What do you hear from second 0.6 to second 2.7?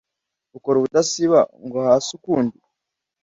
ubudasiba ngo hase ukundi?